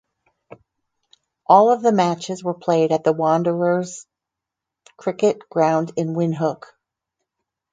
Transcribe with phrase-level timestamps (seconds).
[1.45, 4.07] All of the matches were played at the Wanderers
[4.97, 6.63] Cricket Ground in Windhoek.